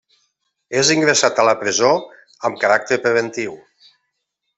És 0.79 0.87
ingressat 0.95 1.41
a 1.43 1.45
la 1.47 1.53
presó 1.63 1.91
amb 2.49 2.59
caràcter 2.65 2.99
preventiu. 3.05 3.55